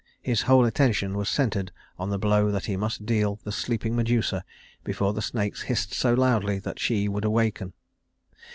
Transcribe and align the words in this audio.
His 0.23 0.41
whole 0.41 0.65
attention 0.65 1.15
was 1.15 1.29
centered 1.29 1.71
on 1.99 2.09
the 2.09 2.17
blow 2.17 2.49
that 2.49 2.65
he 2.65 2.75
must 2.75 3.05
deal 3.05 3.35
the 3.43 3.51
sleeping 3.51 3.95
Medusa 3.95 4.43
before 4.83 5.13
the 5.13 5.21
snakes 5.21 5.61
hissed 5.61 5.93
so 5.93 6.15
loudly 6.15 6.57
that 6.57 6.79
she 6.79 7.07
would 7.07 7.23
awaken. 7.23 7.73